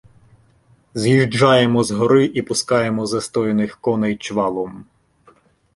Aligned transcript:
З'їжджаємо 0.93 1.83
з 1.83 1.91
гори 1.91 2.25
і 2.33 2.41
пускаємо 2.41 3.05
застояних 3.05 3.77
коней 3.77 4.17
чвалом. 4.17 4.85